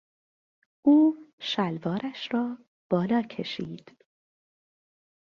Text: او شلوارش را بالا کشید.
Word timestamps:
او 0.81 1.15
شلوارش 1.39 2.29
را 2.33 2.57
بالا 2.89 3.21
کشید. 3.21 3.99